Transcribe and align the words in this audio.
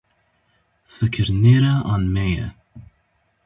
Fikir 0.95 1.27
nêr 1.43 1.63
e 1.73 1.75
an 1.93 2.03
mê 2.13 2.27
ye? 2.35 2.47